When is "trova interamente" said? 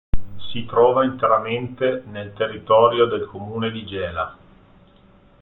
0.65-2.01